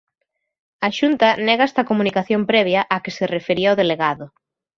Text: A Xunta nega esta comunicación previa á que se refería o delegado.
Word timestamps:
A 0.87 0.89
Xunta 0.97 1.29
nega 1.47 1.67
esta 1.69 1.87
comunicación 1.89 2.41
previa 2.51 2.81
á 2.95 2.97
que 3.03 3.11
se 3.17 3.25
refería 3.35 3.73
o 3.73 3.79
delegado. 3.81 4.25